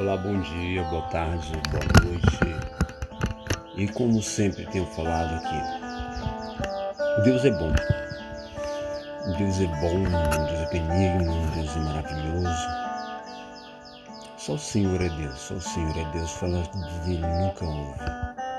[0.00, 2.38] Olá, bom dia, boa tarde, boa noite.
[3.76, 5.60] E como sempre tenho falado aqui,
[7.22, 7.70] Deus é bom.
[9.36, 10.02] Deus é bom,
[10.46, 12.68] Deus é benigno, Deus é maravilhoso.
[14.38, 16.30] Só o Senhor é Deus, só o Senhor é Deus.
[16.30, 16.66] Falar
[17.04, 18.00] dele nunca houve,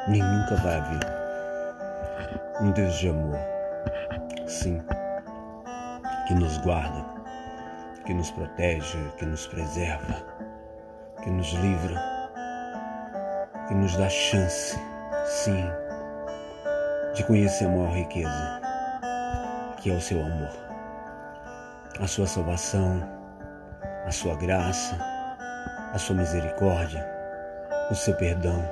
[0.09, 0.99] nem nunca vai haver.
[2.61, 3.39] Um Deus de amor,
[4.45, 4.79] sim,
[6.27, 7.03] que nos guarda,
[8.05, 10.30] que nos protege, que nos preserva
[11.21, 11.95] que nos livra,
[13.67, 14.77] que nos dá chance,
[15.25, 15.65] sim,
[17.13, 18.61] de conhecer a maior riqueza,
[19.77, 20.51] que é o seu amor,
[21.99, 23.01] a sua salvação,
[24.05, 24.97] a sua graça,
[25.93, 27.05] a sua misericórdia,
[27.89, 28.63] o seu perdão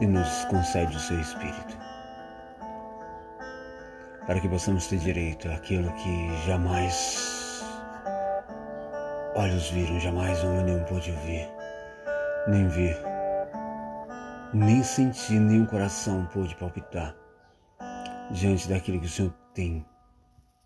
[0.00, 1.78] e nos concede o seu Espírito.
[4.26, 7.39] Para que possamos ter direito àquilo que jamais
[9.34, 11.48] Olhos viram, jamais homem nenhum pôde ouvir,
[12.48, 12.98] nem ver,
[14.52, 17.14] nem sentir, nem o coração pôde palpitar
[18.32, 19.86] diante daquilo que o Senhor tem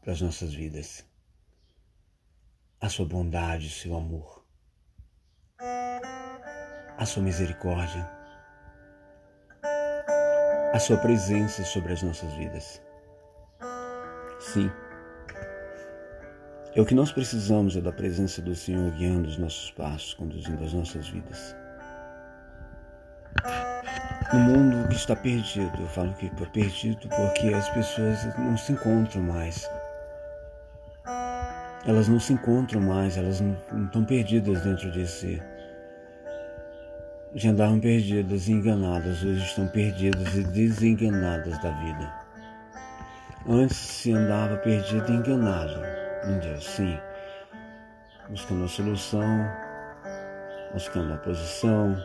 [0.00, 1.06] para as nossas vidas.
[2.80, 4.42] A sua bondade, o seu amor,
[6.96, 8.08] a sua misericórdia,
[10.72, 12.80] a sua presença sobre as nossas vidas.
[14.40, 14.70] Sim.
[16.76, 20.64] É o que nós precisamos é da presença do Senhor guiando os nossos passos, conduzindo
[20.64, 21.54] as nossas vidas.
[24.32, 28.72] No mundo que está perdido, eu falo que está perdido porque as pessoas não se
[28.72, 29.70] encontram mais.
[31.86, 35.40] Elas não se encontram mais, elas não, estão perdidas dentro de si.
[37.36, 42.12] Já andavam perdidas e enganadas, hoje estão perdidas e desenganadas da vida.
[43.48, 46.98] Antes se andava perdido e enganado em Deus, sim.
[48.28, 49.46] Buscando a solução,
[50.72, 51.96] buscando a posição,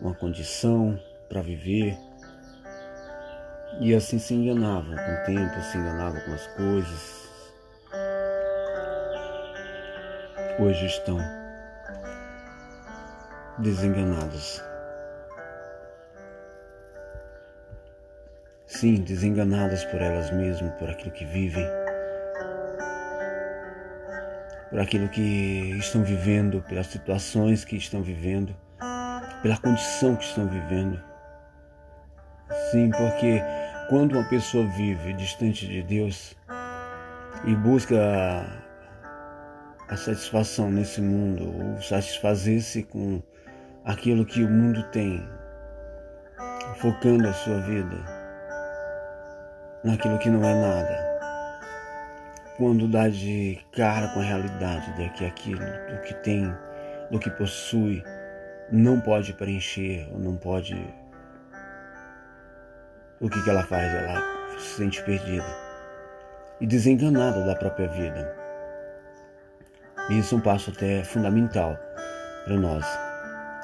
[0.00, 1.96] uma condição para viver.
[3.80, 7.30] E assim se enganava com o tempo, se enganava com as coisas.
[10.60, 11.18] Hoje estão
[13.58, 14.62] desenganados.
[18.66, 21.79] Sim, desenganadas por elas mesmas, por aquilo que vivem
[24.70, 28.54] por aquilo que estão vivendo, pelas situações que estão vivendo,
[29.42, 31.02] pela condição que estão vivendo.
[32.70, 33.42] Sim, porque
[33.88, 36.36] quando uma pessoa vive distante de Deus
[37.44, 37.96] e busca
[39.88, 43.20] a satisfação nesse mundo, ou satisfazer-se com
[43.84, 45.20] aquilo que o mundo tem,
[46.76, 47.96] focando a sua vida
[49.82, 51.09] naquilo que não é nada
[52.60, 56.54] quando dá de cara com a realidade de que aquilo, do que tem,
[57.10, 58.04] do que possui,
[58.70, 60.76] não pode preencher, ou não pode.
[63.18, 63.90] O que, que ela faz?
[63.94, 64.22] Ela
[64.58, 65.46] se sente perdida
[66.60, 68.36] e desenganada da própria vida.
[70.10, 71.78] Isso é um passo até fundamental
[72.44, 72.84] para nós.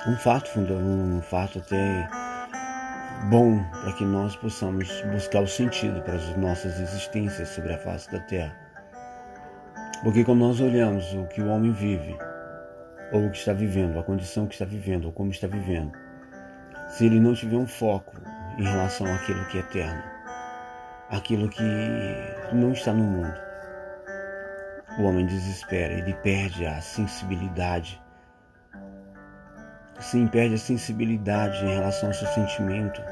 [0.09, 2.09] Um fato, um fato até
[3.29, 8.11] bom para que nós possamos buscar o sentido para as nossas existências sobre a face
[8.11, 8.66] da terra.
[10.03, 12.17] Porque quando nós olhamos o que o homem vive,
[13.13, 15.93] ou o que está vivendo, a condição que está vivendo, ou como está vivendo,
[16.89, 18.15] se ele não tiver um foco
[18.59, 20.03] em relação àquilo que é eterno,
[21.11, 21.63] aquilo que
[22.53, 23.35] não está no mundo,
[24.99, 28.01] o homem desespera, ele perde a sensibilidade.
[30.01, 33.03] Sim, perde a sensibilidade em relação ao seu sentimento.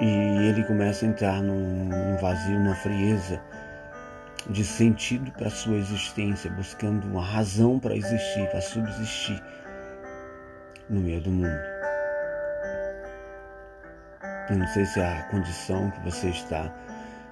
[0.00, 3.40] E ele começa a entrar num vazio, numa frieza,
[4.48, 9.42] de sentido para a sua existência, buscando uma razão para existir, para subsistir
[10.88, 11.60] no meio do mundo.
[14.48, 16.74] Eu não sei se é a condição que você está,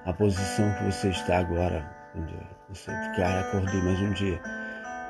[0.05, 1.85] a posição que você está agora,
[2.69, 4.39] você, cara, acordei mais um dia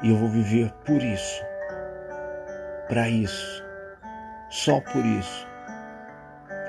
[0.02, 1.44] e eu vou viver por isso,
[2.88, 3.64] para isso,
[4.50, 5.48] só por isso.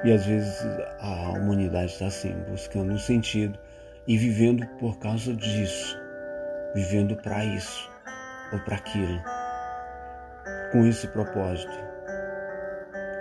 [0.05, 0.67] E às vezes
[1.01, 3.59] a humanidade está assim, buscando um sentido
[4.11, 5.97] e vivendo por causa disso,
[6.75, 7.89] vivendo para isso
[8.53, 9.23] ou para aquilo,
[10.73, 11.73] com esse propósito.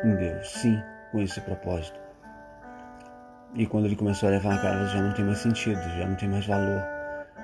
[0.04, 0.82] Em Deus, sim,
[1.12, 2.00] com esse propósito.
[3.54, 6.16] E quando ele começou a levar a cara, já não tem mais sentido, já não
[6.16, 6.82] tem mais valor.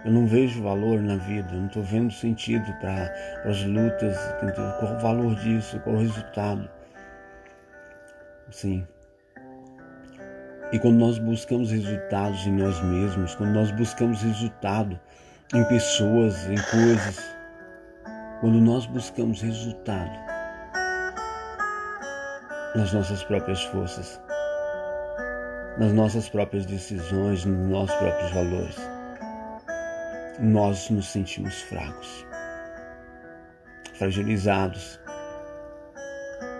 [0.03, 3.13] Eu não vejo valor na vida, não estou vendo sentido para
[3.47, 4.17] as lutas,
[4.79, 6.67] qual o valor disso, qual o resultado.
[8.49, 8.87] Sim,
[10.75, 14.99] e quando nós buscamos resultados em nós mesmos, quando nós buscamos resultado
[15.53, 17.33] em pessoas, em coisas,
[18.41, 20.11] quando nós buscamos resultado
[22.75, 24.19] nas nossas próprias forças,
[25.79, 28.77] nas nossas próprias decisões, nos nossos próprios valores,
[30.41, 32.27] nós nos sentimos fracos,
[33.93, 34.99] fragilizados.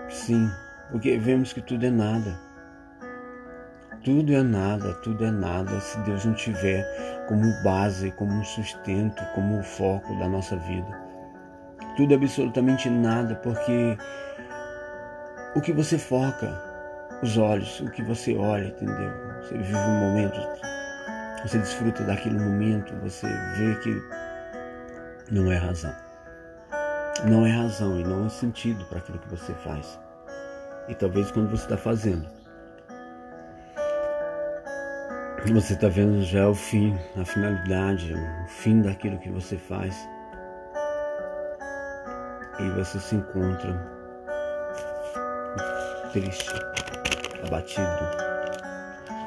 [0.08, 0.50] Sim,
[0.90, 2.45] porque vemos que tudo é nada.
[4.06, 6.86] Tudo é nada, tudo é nada se Deus não tiver
[7.26, 10.86] como base, como sustento, como foco da nossa vida.
[11.96, 13.98] Tudo é absolutamente nada, porque
[15.56, 16.48] o que você foca,
[17.20, 19.10] os olhos, o que você olha, entendeu?
[19.42, 20.38] Você vive um momento,
[21.42, 23.26] você desfruta daquele momento, você
[23.56, 24.00] vê que
[25.32, 25.92] não é razão.
[27.28, 29.98] Não é razão e não é sentido para aquilo que você faz.
[30.88, 32.24] E talvez quando você está fazendo,
[35.52, 39.96] você está vendo já o fim, a finalidade, o fim daquilo que você faz.
[42.58, 43.96] E você se encontra
[46.12, 46.50] triste,
[47.46, 47.86] abatido,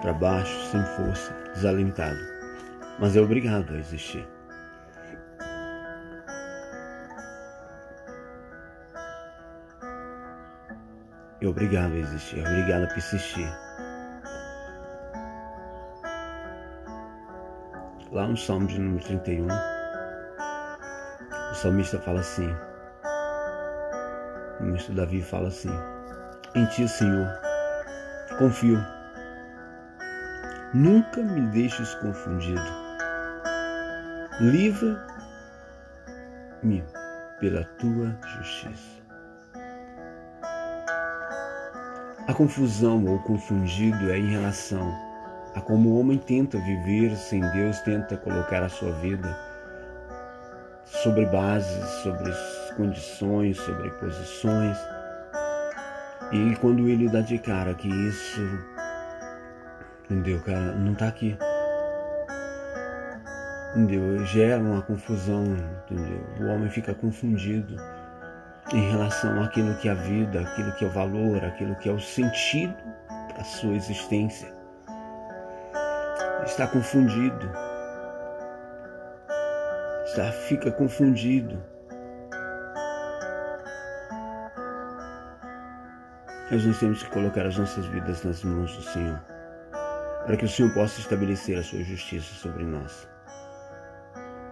[0.02, 2.20] para baixo, sem força, desalentado.
[3.00, 4.28] Mas é obrigado a existir.
[11.42, 13.69] É obrigado a existir, é obrigado a persistir.
[18.12, 19.46] Lá no Salmo de número 31,
[21.52, 22.52] o salmista fala assim,
[24.60, 25.70] o ministro Davi fala assim,
[26.56, 27.28] em ti, Senhor,
[28.40, 28.84] confio.
[30.74, 32.60] Nunca me deixes confundido.
[34.42, 35.04] Livra-me
[37.40, 39.00] pela tua justiça.
[42.28, 45.09] A confusão ou confundido é em relação
[45.60, 49.38] a como o homem tenta viver sem Deus, tenta colocar a sua vida
[50.86, 52.34] sobre bases, sobre
[52.76, 54.78] condições, sobre posições.
[56.32, 58.42] E quando ele dá de cara que isso,
[60.06, 61.38] entendeu, cara, não está aqui.
[63.76, 64.26] Entendeu?
[64.26, 65.44] Gera uma confusão,
[65.84, 66.26] entendeu?
[66.40, 67.76] O homem fica confundido
[68.74, 71.92] em relação àquilo que é a vida, aquilo que é o valor, aquilo que é
[71.92, 72.76] o sentido
[73.36, 74.59] da sua existência
[76.46, 77.50] está confundido.
[80.06, 81.62] Está, fica confundido.
[86.52, 89.20] Mas nós temos que colocar as nossas vidas nas mãos do Senhor,
[90.26, 93.08] para que o Senhor possa estabelecer a sua justiça sobre nós.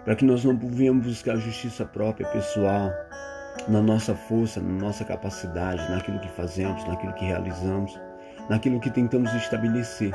[0.06, 2.92] Para que nós não venhamos buscar justiça própria, pessoal,
[3.68, 8.00] na nossa força, na nossa capacidade, naquilo que fazemos, naquilo que realizamos,
[8.48, 10.14] naquilo que tentamos estabelecer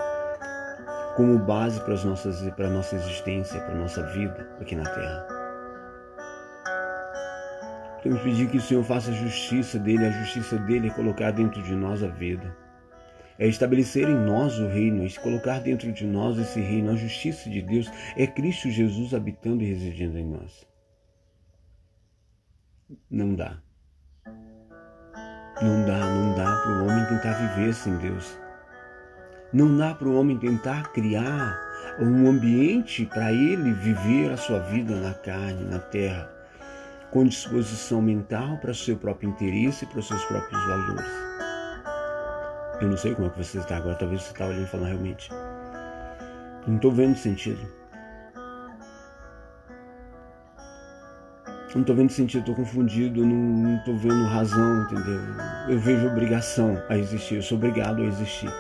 [1.17, 4.85] como base para, as nossas, para a nossa existência, para a nossa vida aqui na
[4.85, 5.27] Terra.
[8.03, 11.31] Temos que pedir que o Senhor faça a justiça dele, a justiça dele é colocar
[11.31, 12.57] dentro de nós a vida.
[13.39, 17.49] É estabelecer em nós o reino, é colocar dentro de nós esse reino, a justiça
[17.49, 17.91] de Deus.
[18.17, 20.67] É Cristo Jesus habitando e residindo em nós.
[23.09, 23.63] Não dá.
[25.63, 28.42] Não dá, não dá para o homem tentar viver sem Deus.
[29.53, 31.61] Não dá para o homem tentar criar
[32.01, 36.27] um ambiente para ele viver a sua vida na carne, na terra,
[37.11, 41.07] com disposição mental para o seu próprio interesse e para os seus próprios valores.
[42.81, 44.87] Eu não sei como é que você está agora, talvez você está olhando e falando
[44.87, 45.29] realmente.
[46.67, 47.61] Não estou vendo sentido.
[51.75, 55.21] Não estou vendo sentido, estou confundido, não estou vendo razão, entendeu?
[55.69, 58.51] Eu vejo obrigação a existir, eu sou obrigado a existir.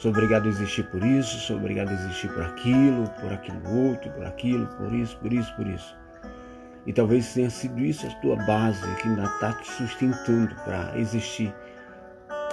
[0.00, 4.10] Sou obrigado a existir por isso, sou obrigado a existir por aquilo, por aquilo outro,
[4.12, 5.94] por aquilo, por isso, por isso, por isso.
[6.86, 11.54] E talvez tenha sido isso a tua base que ainda está te sustentando para existir.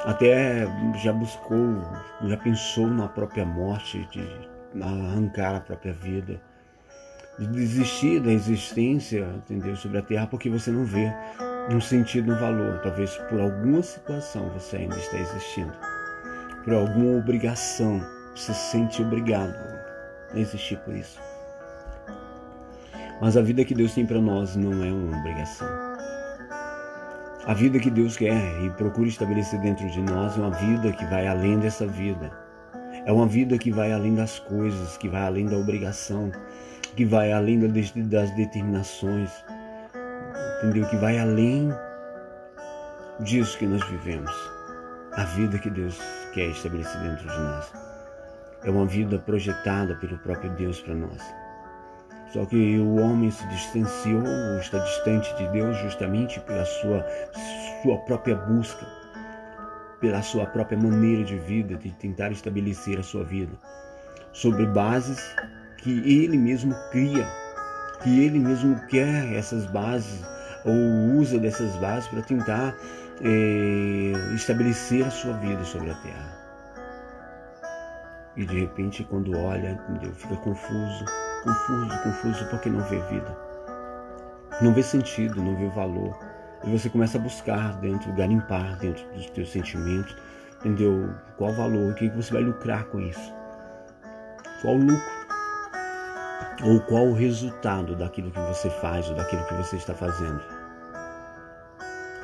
[0.04, 0.68] Até
[1.02, 1.82] já buscou,
[2.26, 4.28] já pensou na própria morte, de
[4.84, 6.42] arrancar a própria vida,
[7.40, 11.10] de desistir da existência, entendeu, sobre a terra, porque você não vê
[11.72, 12.82] um sentido, um valor.
[12.82, 15.97] Talvez por alguma situação você ainda está existindo
[16.68, 18.02] por alguma obrigação,
[18.36, 19.56] se sente obrigado
[20.34, 21.18] a existir por isso.
[23.22, 25.66] Mas a vida que Deus tem para nós não é uma obrigação.
[27.46, 31.06] A vida que Deus quer e procura estabelecer dentro de nós é uma vida que
[31.06, 32.30] vai além dessa vida.
[33.06, 36.30] É uma vida que vai além das coisas, que vai além da obrigação,
[36.98, 39.32] que vai além das determinações,
[40.58, 40.86] entendeu?
[40.90, 41.70] Que vai além
[43.22, 44.57] disso que nós vivemos.
[45.18, 46.00] A vida que Deus
[46.32, 47.74] que é estabelecido dentro de nós.
[48.64, 51.20] É uma vida projetada pelo próprio Deus para nós.
[52.32, 54.24] Só que o homem se distanciou,
[54.60, 57.04] está distante de Deus justamente pela sua,
[57.82, 58.86] sua própria busca,
[60.00, 63.58] pela sua própria maneira de vida, de tentar estabelecer a sua vida
[64.34, 65.20] sobre bases
[65.78, 67.28] que ele mesmo cria,
[68.04, 70.22] que ele mesmo quer essas bases
[70.64, 72.76] ou usa dessas bases para tentar
[73.22, 76.38] é, estabelecer a sua vida sobre a terra.
[78.36, 80.14] E de repente, quando olha, entendeu?
[80.14, 81.06] fica confuso,
[81.44, 83.38] confuso, confuso, porque não vê vida.
[84.62, 86.18] Não vê sentido, não vê valor.
[86.64, 90.16] E você começa a buscar dentro, garimpar dentro dos teus sentimentos,
[90.60, 91.10] entendeu?
[91.38, 93.34] Qual valor, o que você vai lucrar com isso?
[94.62, 95.18] Qual o lucro?
[96.64, 100.57] Ou qual o resultado daquilo que você faz ou daquilo que você está fazendo?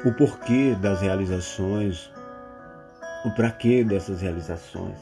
[0.06, 2.12] O porquê das realizações,
[3.24, 5.00] o para quê dessas realizações.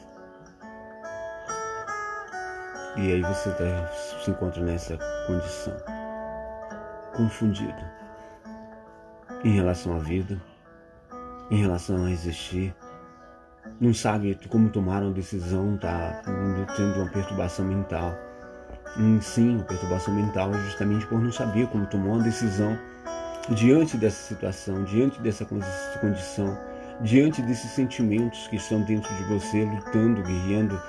[2.98, 3.88] E aí você tá,
[4.24, 5.74] se encontra nessa condição,
[7.15, 7.84] confundido.
[9.43, 10.39] Em relação à vida,
[11.50, 12.75] em relação a existir,
[13.79, 16.22] não sabe como tomar uma decisão, tá
[16.77, 18.13] tendo uma perturbação mental.
[19.20, 22.77] Sim, uma perturbação mental justamente por não saber como tomar uma decisão
[23.50, 26.58] diante dessa situação, diante dessa condição,
[27.02, 30.82] diante desses sentimentos que estão dentro de você, lutando, guerreando,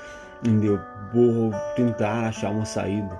[1.12, 3.16] por tentar achar uma saída,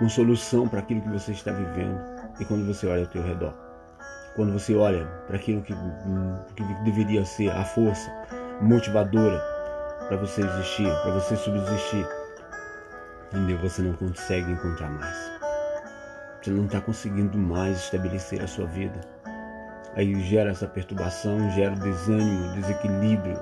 [0.00, 2.00] uma solução para aquilo que você está vivendo.
[2.40, 3.54] E quando você olha ao teu redor,
[4.36, 5.74] quando você olha para aquilo que,
[6.54, 8.10] que deveria ser a força
[8.60, 9.40] motivadora
[10.08, 12.06] para você existir, para você subsistir,
[13.32, 13.58] entendeu?
[13.58, 15.27] Você não consegue encontrar mais.
[16.48, 18.98] Você não está conseguindo mais estabelecer a sua vida.
[19.94, 23.38] Aí gera essa perturbação, gera o desânimo, o desequilíbrio,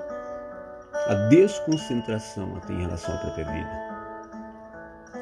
[1.07, 3.69] a desconcentração até em relação à própria vida.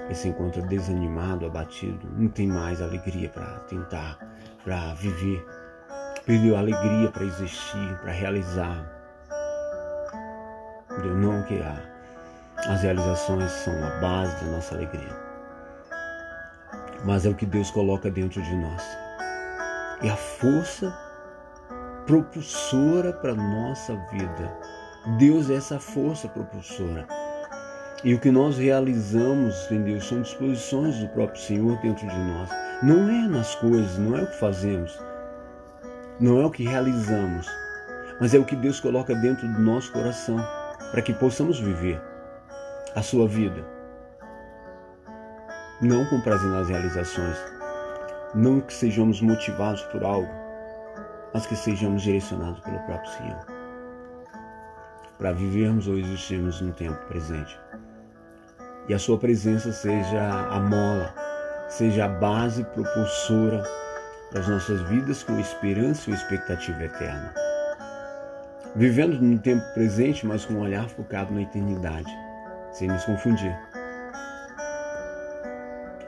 [0.08, 4.18] Você se encontra desanimado, abatido, não tem mais alegria para tentar,
[4.64, 5.46] para viver.
[6.26, 8.84] Perdeu a alegria para existir, para realizar.
[10.92, 11.16] Entendeu?
[11.18, 11.78] Não que há.
[12.68, 15.25] As realizações são a base da nossa alegria.
[17.06, 18.84] Mas é o que Deus coloca dentro de nós.
[20.02, 20.94] É a força
[22.06, 24.58] propulsora para a nossa vida.
[25.18, 27.08] Deus é essa força propulsora.
[28.04, 30.02] E o que nós realizamos, entendeu?
[30.02, 32.50] São disposições do próprio Senhor dentro de nós.
[32.84, 35.00] Não é nas coisas, não é o que fazemos,
[36.20, 37.48] não é o que realizamos,
[38.20, 40.38] mas é o que Deus coloca dentro do nosso coração
[40.92, 42.02] para que possamos viver
[42.96, 43.75] a sua vida.
[45.82, 47.38] Não com prazer nas realizações,
[48.34, 50.30] não que sejamos motivados por algo,
[51.34, 53.46] mas que sejamos direcionados pelo próprio Senhor.
[55.18, 57.60] Para vivermos ou existirmos no tempo presente.
[58.88, 61.14] E a sua presença seja a mola,
[61.68, 63.62] seja a base propulsora
[64.32, 67.34] das nossas vidas com esperança e expectativa eterna.
[68.78, 72.12] Vivendo no tempo presente, mas com um olhar focado na eternidade,
[72.72, 73.75] sem nos confundir.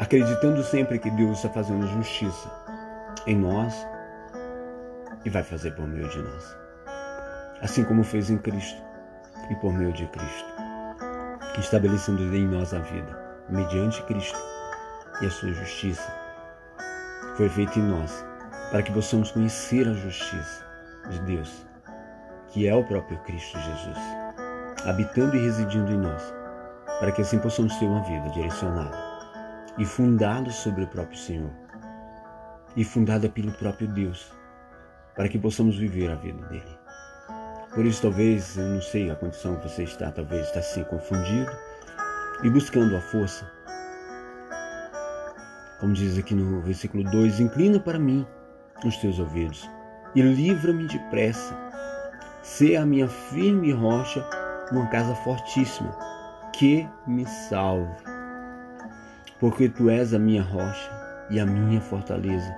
[0.08, 2.50] Acreditando sempre que Deus está fazendo justiça
[3.26, 3.86] em nós
[5.26, 6.56] e vai fazer por meio de nós.
[7.62, 8.82] Assim como fez em Cristo
[9.52, 10.46] e por meio de Cristo,
[11.60, 14.40] estabelecendo em nós a vida, mediante Cristo
[15.22, 16.10] e a sua justiça.
[17.36, 18.26] Foi feita em nós
[18.72, 20.66] para que possamos conhecer a justiça
[21.10, 21.68] de Deus
[22.48, 23.98] que é o próprio Cristo Jesus,
[24.86, 26.34] habitando e residindo em nós,
[26.98, 29.07] para que assim possamos ter uma vida direcionada
[29.78, 31.52] e fundada sobre o próprio Senhor
[32.76, 34.32] e fundada pelo próprio Deus,
[35.16, 36.78] para que possamos viver a vida dele.
[37.74, 41.52] Por isso, talvez, eu não sei a condição que você está, talvez está assim confundido
[42.44, 43.52] e buscando a força.
[45.80, 48.26] Como diz aqui no versículo 2: Inclina para mim
[48.86, 49.68] os teus ouvidos
[50.16, 51.68] e livra-me depressa
[52.48, 54.26] Sê a minha firme rocha,
[54.72, 55.92] uma casa fortíssima,
[56.54, 58.17] que me salve.
[59.40, 60.92] Porque tu és a minha rocha
[61.30, 62.56] e a minha fortaleza.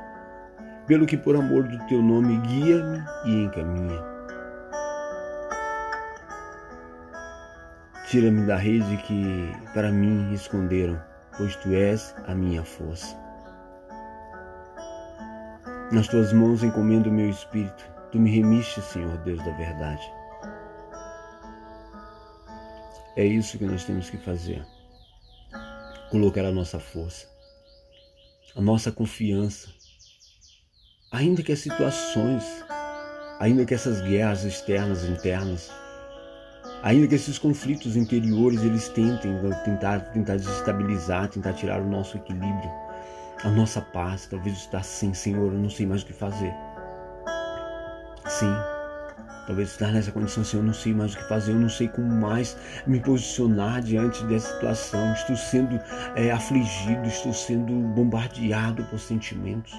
[0.87, 4.03] Pelo que por amor do teu nome guia-me e encaminha.
[8.07, 10.99] Tira-me da rede que para mim esconderam,
[11.37, 13.15] pois tu és a minha força.
[15.91, 20.01] Nas tuas mãos encomendo o meu espírito Tu me remiste, Senhor Deus da verdade.
[23.15, 24.65] É isso que nós temos que fazer.
[26.09, 27.27] Colocar a nossa força,
[28.55, 29.69] a nossa confiança,
[31.11, 32.43] ainda que as situações,
[33.39, 35.71] ainda que essas guerras externas e internas
[36.81, 42.71] Ainda que esses conflitos interiores eles tentem tentar, tentar desestabilizar, tentar tirar o nosso equilíbrio,
[43.43, 46.53] a nossa paz, talvez está assim, Senhor, eu não sei mais o que fazer.
[48.27, 48.53] Sim,
[49.49, 51.87] talvez estar nessa condição, Senhor, eu não sei mais o que fazer, eu não sei
[51.87, 55.11] como mais me posicionar diante dessa situação.
[55.13, 55.79] Estou sendo
[56.15, 59.73] é, afligido, estou sendo bombardeado por sentimentos.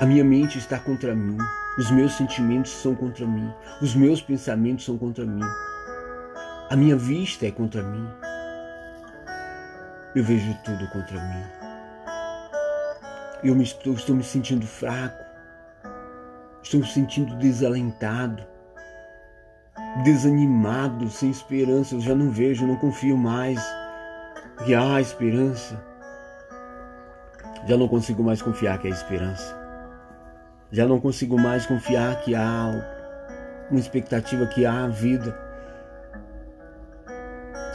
[0.00, 1.36] A minha mente está contra mim.
[1.76, 3.52] Os meus sentimentos são contra mim.
[3.82, 5.44] Os meus pensamentos são contra mim.
[6.70, 8.08] A minha vista é contra mim.
[10.16, 11.44] Eu vejo tudo contra mim.
[13.42, 15.23] Eu me estou, estou me sentindo fraco.
[16.64, 18.42] Estou me sentindo desalentado,
[20.02, 21.94] desanimado, sem esperança.
[21.94, 23.62] Eu já não vejo, não confio mais
[24.64, 25.78] que há esperança.
[27.68, 29.54] Já não consigo mais confiar que há esperança.
[30.72, 32.70] Já não consigo mais confiar que há
[33.70, 35.38] uma expectativa, que há vida.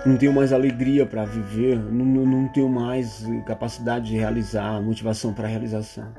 [0.03, 5.47] Não tenho mais alegria para viver, não, não tenho mais capacidade de realizar, motivação para
[5.47, 6.11] realização.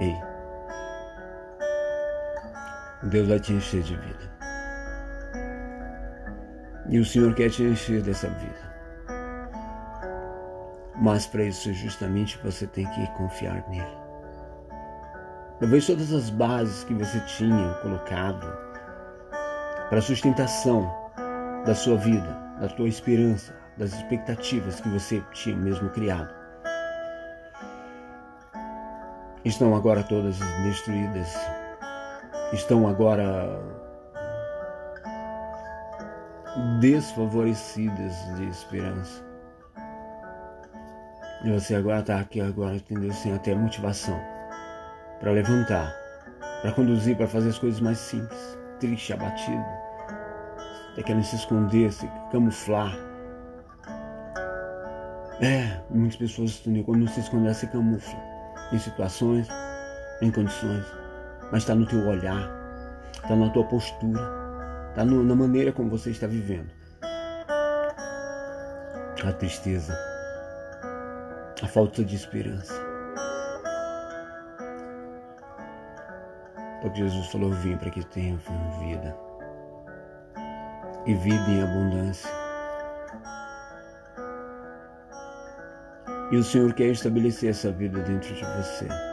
[0.00, 0.31] Ei,
[3.04, 4.32] Deus vai te encher de vida.
[6.88, 8.72] E o Senhor quer te encher dessa vida.
[10.96, 14.02] Mas para isso, justamente, você tem que confiar nele.
[15.58, 18.46] Talvez todas as bases que você tinha colocado
[19.88, 20.92] para a sustentação
[21.64, 26.32] da sua vida, da tua esperança, das expectativas que você tinha mesmo criado,
[29.44, 31.32] estão agora todas destruídas,
[32.52, 33.60] estão agora
[36.80, 39.24] desfavorecidas de esperança.
[41.44, 43.12] E você agora está aqui agora, entendeu?
[43.12, 44.20] Sem até motivação
[45.18, 45.92] para levantar,
[46.60, 49.64] para conduzir, para fazer as coisas mais simples, triste, abatido,
[50.92, 52.96] até querendo se esconder, se camuflar.
[55.40, 58.20] É, muitas pessoas quando não se esconder, se camuflam
[58.72, 59.48] em situações,
[60.20, 60.84] em condições,
[61.52, 62.50] mas está no teu olhar,
[63.14, 64.20] está na tua postura,
[64.88, 66.70] está na maneira como você está vivendo.
[69.24, 69.96] A tristeza,
[71.62, 72.92] a falta de esperança
[76.82, 78.36] Porque Jesus falou: Vim para que tenham
[78.80, 79.16] vida
[81.06, 82.28] e vida em abundância.
[86.32, 89.11] E o Senhor quer estabelecer essa vida dentro de você.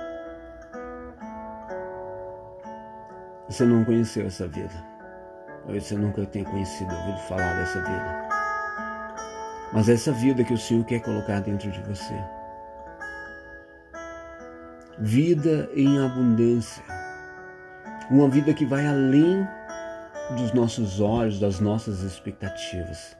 [3.49, 4.73] Você não conheceu essa vida.
[5.63, 8.29] Talvez você nunca tenha conhecido, ouvido falar dessa vida.
[9.73, 12.13] Mas é essa vida que o Senhor quer colocar dentro de você.
[14.99, 16.83] Vida em abundância
[18.09, 19.47] uma vida que vai além
[20.35, 23.15] dos nossos olhos, das nossas expectativas.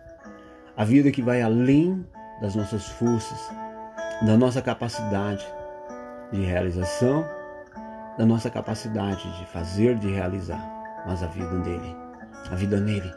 [0.76, 2.04] A vida que vai além
[2.42, 3.52] das nossas forças,
[4.26, 5.46] da nossa capacidade
[6.32, 7.24] de realização,
[8.20, 10.62] da nossa capacidade de fazer, de realizar,
[11.08, 11.96] mas a vida dele,
[12.52, 13.12] a vida nele,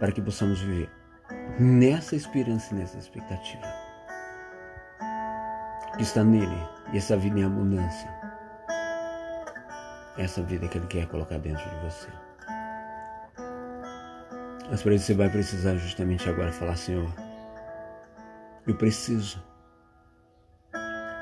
[0.00, 0.88] para que possamos viver
[1.60, 3.62] nessa esperança e nessa expectativa
[5.96, 6.56] que está nele
[6.92, 8.08] e essa vida em abundância
[10.18, 12.08] essa vida que Ele quer colocar dentro de você.
[14.70, 17.12] Mas para isso você vai precisar justamente agora falar, Senhor,
[18.66, 19.42] eu preciso.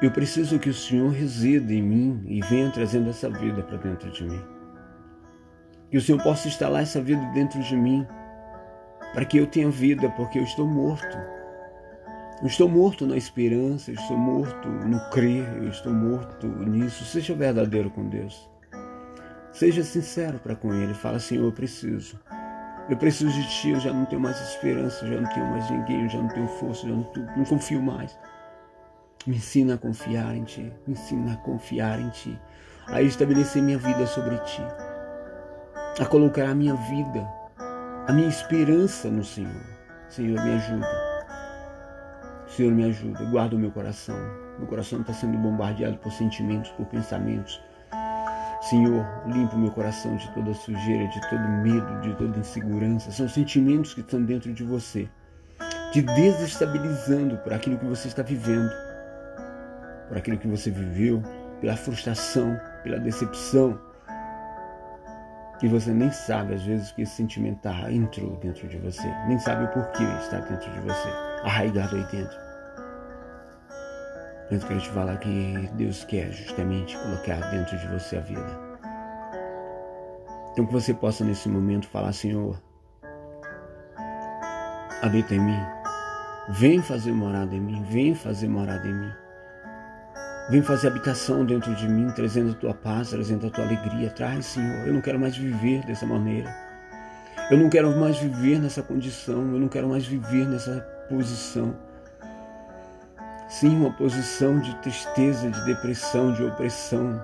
[0.02, 4.10] Eu preciso que o Senhor resida em mim e venha trazendo essa vida para dentro
[4.10, 4.42] de mim.
[5.90, 8.06] Que o Senhor possa instalar essa vida dentro de mim,
[9.12, 11.16] para que eu tenha vida, porque eu estou morto.
[12.42, 17.04] Eu estou morto na esperança, eu estou morto no crer, eu estou morto nisso.
[17.04, 18.50] Seja verdadeiro com Deus.
[19.52, 20.92] Seja sincero para com ele.
[20.92, 22.18] Fala, Senhor, eu preciso.
[22.90, 26.02] Eu preciso de ti, eu já não tenho mais esperança, já não tenho mais ninguém,
[26.02, 28.18] eu já não tenho força, já não, não confio mais.
[29.26, 32.38] Me ensina a confiar em ti, me ensina a confiar em ti,
[32.86, 34.62] a estabelecer minha vida sobre ti,
[35.98, 37.26] a colocar a minha vida,
[38.06, 39.62] a minha esperança no Senhor.
[40.08, 40.86] Senhor, me ajuda.
[42.46, 43.24] Senhor, me ajuda.
[43.30, 44.16] Guarda o meu coração.
[44.58, 47.60] Meu coração está sendo bombardeado por sentimentos, por pensamentos
[48.64, 53.12] Senhor, limpa o meu coração de toda sujeira, de todo medo, de toda insegurança.
[53.12, 55.06] São sentimentos que estão dentro de você,
[55.92, 58.70] te desestabilizando por aquilo que você está vivendo,
[60.08, 61.22] por aquilo que você viveu,
[61.60, 63.78] pela frustração, pela decepção.
[65.62, 69.38] E você nem sabe, às vezes, que esse sentimento tá, entrou dentro de você, nem
[69.38, 71.08] sabe o porquê está dentro de você,
[71.42, 72.36] arraigado aí dentro.
[74.50, 78.74] Mas eu quero te falar que Deus quer justamente colocar dentro de você a vida.
[80.52, 82.60] Então que você possa nesse momento falar, Senhor,
[85.02, 85.60] habita em mim.
[86.50, 89.23] Vem fazer morada em mim, vem fazer morada em mim.
[90.50, 94.10] Vem fazer habitação dentro de mim, trazendo a tua paz, trazendo a tua alegria.
[94.10, 94.86] Traz, Senhor.
[94.86, 96.54] Eu não quero mais viver dessa maneira.
[97.50, 99.40] Eu não quero mais viver nessa condição.
[99.40, 101.74] Eu não quero mais viver nessa posição.
[103.48, 107.22] Sim, uma posição de tristeza, de depressão, de opressão,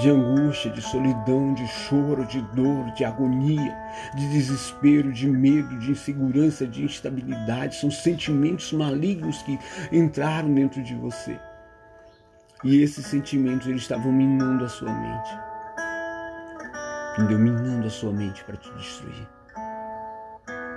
[0.00, 3.76] de angústia, de solidão, de choro, de dor, de agonia,
[4.14, 7.76] de desespero, de medo, de insegurança, de instabilidade.
[7.76, 9.58] São sentimentos malignos que
[9.92, 11.38] entraram dentro de você.
[12.64, 15.38] E esses sentimentos eles estavam minando a sua mente.
[17.14, 17.38] Entendeu?
[17.38, 19.28] Minando a sua mente para te destruir.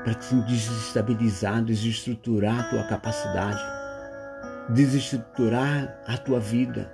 [0.04, 3.62] Para te desestabilizar, desestruturar a tua capacidade.
[4.70, 6.92] Desestruturar a tua vida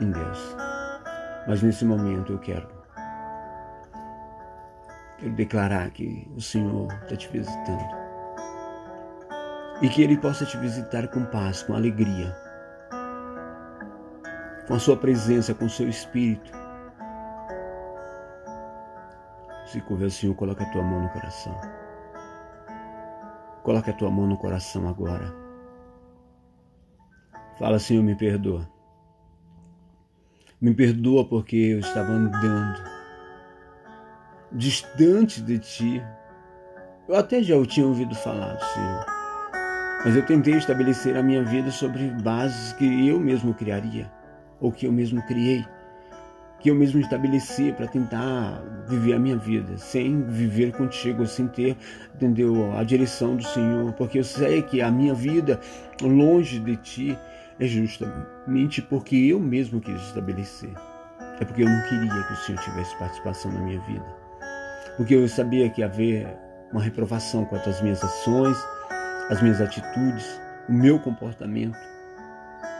[0.00, 0.56] em Deus.
[1.46, 2.68] Mas nesse momento eu quero.
[5.16, 7.96] Quero declarar que o Senhor está te visitando.
[9.80, 12.47] E que Ele possa te visitar com paz, com alegria
[14.68, 16.52] com a sua presença, com o seu espírito.
[19.64, 21.58] Se curva, Senhor, coloca a tua mão no coração.
[23.62, 25.34] Coloca a tua mão no coração agora.
[27.58, 28.68] Fala, Senhor, me perdoa.
[30.60, 32.82] Me perdoa porque eu estava andando
[34.52, 36.02] distante de ti.
[37.08, 39.06] Eu até já o tinha ouvido falar, Senhor.
[40.04, 44.17] Mas eu tentei estabelecer a minha vida sobre bases que eu mesmo criaria
[44.60, 45.64] ou que eu mesmo criei,
[46.60, 51.76] que eu mesmo estabeleci para tentar viver a minha vida, sem viver contigo, sem ter,
[52.14, 55.60] entendeu, a direção do Senhor, porque eu sei que a minha vida
[56.02, 57.18] longe de ti
[57.60, 60.70] é justamente porque eu mesmo quis estabelecer.
[61.40, 64.04] É porque eu não queria que o Senhor tivesse participação na minha vida.
[64.96, 66.36] Porque eu sabia que havia
[66.72, 68.56] uma reprovação quanto às minhas ações,
[69.30, 71.78] as minhas atitudes, o meu comportamento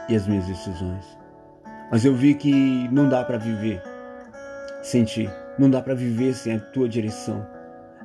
[0.09, 1.18] e as minhas decisões.
[1.91, 3.81] Mas eu vi que não dá para viver
[4.81, 5.29] sem ti.
[5.57, 7.45] Não dá para viver sem a tua direção.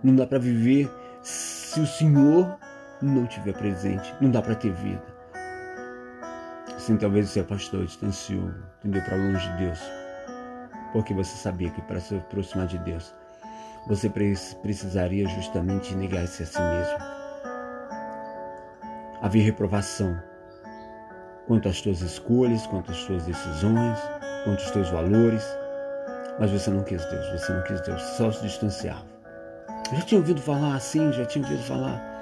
[0.03, 0.91] Não dá para viver
[1.23, 2.59] se o Senhor
[3.03, 4.15] não estiver presente.
[4.21, 5.03] Não dá para ter vida.
[6.75, 7.45] Assim, talvez você é
[7.85, 9.03] distanciou, entendeu?
[9.03, 9.81] Para longe de Deus.
[10.93, 13.15] Porque você sabia que para se aproximar de Deus,
[13.87, 16.99] você precisaria justamente negar-se a si mesmo.
[19.23, 20.21] Havia reprovação
[21.47, 23.99] quanto às tuas escolhas, quanto às tuas decisões,
[24.45, 25.45] quanto aos teus valores.
[26.39, 29.05] Mas você não quis Deus, você não quis Deus, só se distanciava.
[29.91, 32.15] Eu já tinha ouvido falar assim, já tinha ouvido falar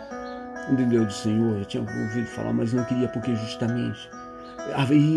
[0.70, 4.08] entendeu, do Senhor, já tinha ouvido falar, mas não queria porque justamente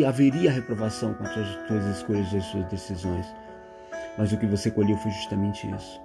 [0.06, 3.26] haveria, reprovação com as tuas escolhas e as suas decisões.
[4.18, 6.02] Mas o que você colheu foi justamente isso.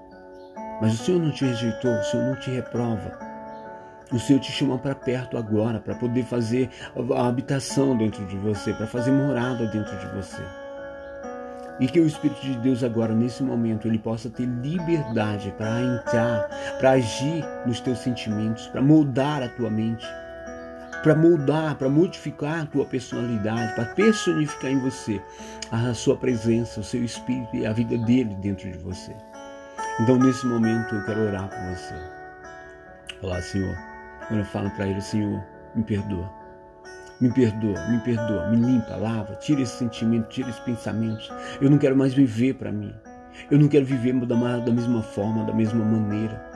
[0.82, 3.30] Mas o Senhor não te rejeitou, o Senhor não te reprova.
[4.12, 6.68] O Senhor te chama para perto agora, para poder fazer
[7.14, 10.42] a habitação dentro de você, para fazer morada dentro de você.
[11.79, 16.49] E que o Espírito de Deus agora, nesse momento, ele possa ter liberdade para entrar,
[16.79, 20.05] para agir nos teus sentimentos, para moldar a tua mente,
[21.03, 25.23] para moldar, para modificar a tua personalidade, para personificar em você
[25.70, 29.14] a sua presença, o seu Espírito e a vida dele dentro de você.
[30.01, 31.94] Então, nesse momento, eu quero orar por você.
[33.20, 33.89] Falar, Senhor,
[34.31, 36.31] quando falo para ele, Senhor, me perdoa.
[37.21, 41.31] Me perdoa, me perdoa, me limpa, lava, tira esse sentimento, tira esses pensamentos.
[41.61, 42.95] Eu não quero mais viver para mim.
[43.51, 46.49] Eu não quero viver da, mesma forma, da mesma maneira.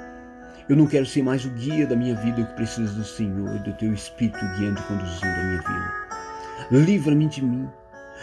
[0.69, 3.59] Eu não quero ser mais o guia da minha vida, eu preciso do Senhor e
[3.59, 6.85] do teu Espírito guiando e conduzindo a minha vida.
[6.85, 7.69] Livra-me de mim.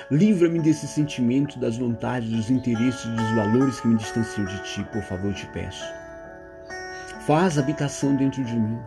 [0.10, 5.04] Livra-me desse sentimento, das vontades, dos interesses, dos valores que me distanciam de ti, por
[5.04, 5.84] favor, eu te peço.
[7.28, 8.80] Faz habitação dentro de mim.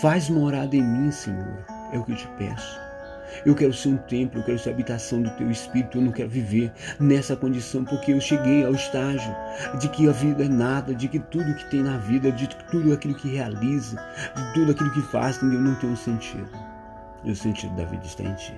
[0.00, 1.64] Faz morada em mim, Senhor.
[1.92, 2.80] É o que eu te peço.
[3.44, 5.98] Eu quero ser um templo, eu quero ser a habitação do teu espírito.
[5.98, 9.34] Eu não quero viver nessa condição porque eu cheguei ao estágio
[9.78, 12.92] de que a vida é nada, de que tudo que tem na vida, de tudo
[12.92, 13.96] aquilo que realiza,
[14.34, 15.60] de tudo aquilo que faz, entendeu?
[15.60, 16.48] Não tem um sentido.
[17.24, 18.54] E o sentido da vida está em ti.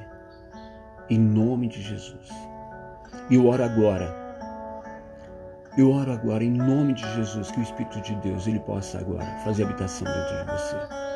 [1.09, 2.28] Em nome de Jesus.
[3.30, 4.30] Eu oro agora
[5.78, 9.24] eu oro agora em nome de Jesus que o Espírito de Deus ele possa agora
[9.44, 11.10] fazer habitação dentro de você.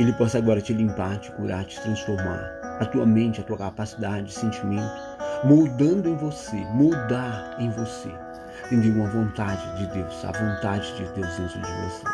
[0.00, 2.58] Ele possa agora te limpar, te curar, te transformar.
[2.80, 4.90] A tua mente, a tua capacidade de sentimento,
[5.44, 8.08] moldando em você, moldar em você.
[8.72, 8.94] Entendeu?
[8.94, 12.04] Uma vontade de Deus, a vontade de Deus dentro de você.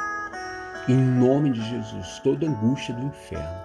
[0.88, 3.60] Em nome de Jesus, toda angústia do inferno,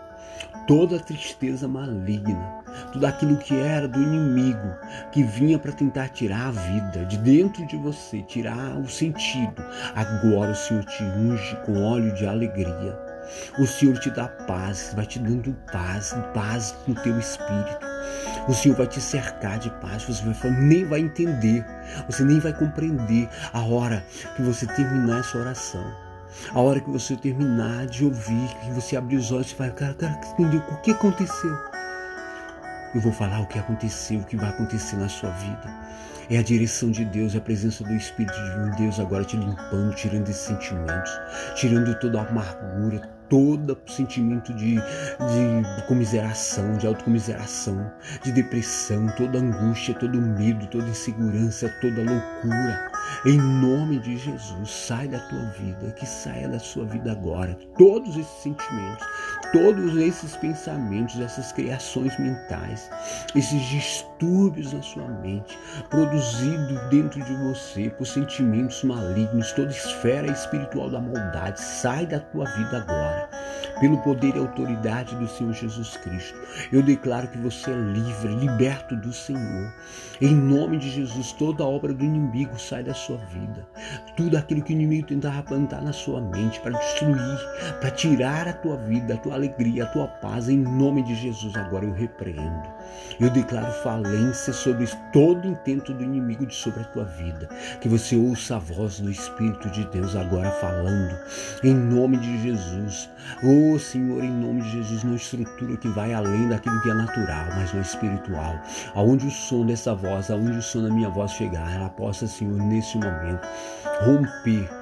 [0.67, 2.61] toda tristeza maligna,
[2.93, 4.69] tudo aquilo que era do inimigo,
[5.11, 9.63] que vinha para tentar tirar a vida de dentro de você, tirar o sentido.
[9.95, 13.10] Agora o Senhor te unge com óleo de alegria.
[13.59, 17.91] O Senhor te dá paz, vai te dando paz, paz no teu espírito.
[18.47, 21.65] O Senhor vai te cercar de paz, você vai, nem vai entender,
[22.07, 24.03] você nem vai compreender a hora
[24.35, 25.85] que você terminar essa oração.
[26.53, 29.93] A hora que você terminar de ouvir, que você abrir os olhos e vai, cara,
[29.93, 31.57] cara, o que aconteceu?
[32.95, 35.69] Eu vou falar o que aconteceu, o que vai acontecer na sua vida.
[36.29, 39.93] É a direção de Deus, é a presença do Espírito de Deus agora te limpando,
[39.95, 41.11] tirando esses sentimentos,
[41.55, 47.89] tirando toda a amargura, todo sentimento de, de comiseração, de autocomiseração,
[48.23, 52.91] de depressão, toda angústia, todo medo, toda insegurança, toda loucura.
[53.25, 57.57] Em nome de Jesus, sai da tua vida, que saia da sua vida agora.
[57.77, 59.07] Todos esses sentimentos,
[59.51, 62.89] todos esses pensamentos, essas criações mentais,
[63.35, 65.57] esses distúrbios na sua mente,
[65.89, 72.45] produzidos dentro de você por sentimentos malignos, toda esfera espiritual da maldade, sai da tua
[72.45, 73.20] vida agora.
[73.81, 76.39] Pelo poder e autoridade do Senhor Jesus Cristo,
[76.71, 79.73] eu declaro que você é livre, liberto do Senhor.
[80.21, 83.67] Em nome de Jesus, toda obra do inimigo sai da sua vida.
[84.15, 87.39] Tudo aquilo que o inimigo tentava plantar na sua mente para destruir,
[87.79, 91.55] para tirar a tua vida, a tua alegria, a tua paz, em nome de Jesus,
[91.55, 92.69] agora eu repreendo.
[93.19, 97.47] Eu declaro falência sobre todo intento do inimigo de sobre a tua vida.
[97.79, 101.15] Que você ouça a voz do Espírito de Deus agora falando,
[101.63, 103.09] em nome de Jesus.
[103.43, 107.45] Oh Senhor, em nome de Jesus, não estrutura que vai além daquilo que é natural,
[107.55, 108.59] mas no espiritual.
[108.95, 112.57] Aonde o som dessa voz, aonde o som da minha voz chegar, ela possa, Senhor,
[112.57, 113.47] nesse momento,
[114.01, 114.80] romper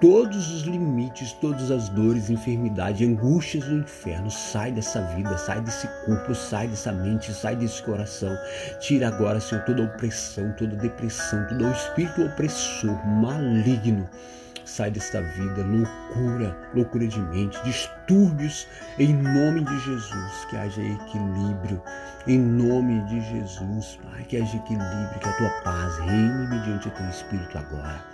[0.00, 4.30] todos os limites, todas as dores, enfermidades, angústias do inferno.
[4.30, 8.36] Sai dessa vida, sai desse corpo, sai dessa mente, sai desse coração.
[8.80, 14.08] Tira agora, Senhor, toda opressão, toda depressão, todo o espírito opressor, maligno
[14.68, 21.82] sai desta vida, loucura, loucura de mente, distúrbios, em nome de Jesus, que haja equilíbrio,
[22.26, 26.90] em nome de Jesus, Pai, que haja equilíbrio, que a tua paz reine mediante o
[26.90, 28.04] teu Espírito agora,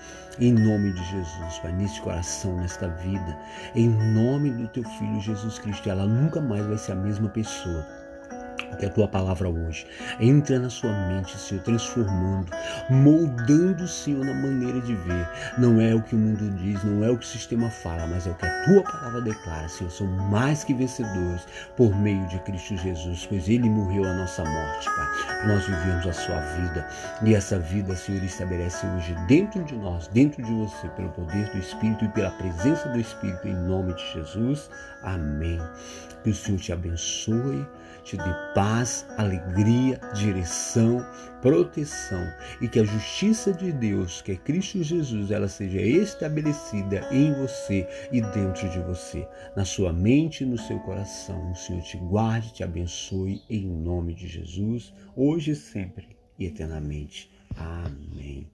[0.41, 3.37] em nome de Jesus, Pai, nesse coração, nesta vida,
[3.75, 7.87] em nome do teu Filho Jesus Cristo, ela nunca mais vai ser a mesma pessoa
[8.75, 9.87] que a tua palavra hoje
[10.21, 12.51] entra na sua mente, Senhor, transformando,
[12.91, 15.29] moldando, Senhor, na maneira de ver.
[15.59, 18.27] Não é o que o mundo diz, não é o que o sistema fala, mas
[18.27, 19.91] é o que a tua palavra declara, Senhor.
[19.91, 24.87] São mais que vencedores por meio de Cristo Jesus, pois ele morreu a nossa morte,
[24.87, 25.49] Pai.
[25.49, 26.89] Nós vivemos a sua vida
[27.23, 31.59] e essa vida, Senhor, estabelece hoje dentro de nós, dentro de você, pelo poder do
[31.59, 34.71] Espírito e pela presença do Espírito, em nome de Jesus.
[35.03, 35.61] Amém.
[36.23, 37.67] Que o Senhor te abençoe
[38.05, 41.05] te dê paz, alegria, direção,
[41.41, 42.25] proteção
[42.61, 47.89] e que a justiça de Deus, que é Cristo Jesus, ela seja estabelecida em você
[48.13, 51.51] e dentro de você, na sua mente e no seu coração.
[51.51, 57.31] O Senhor te guarde, te abençoe em nome de Jesus, hoje sempre e eternamente.
[57.57, 58.54] Amém.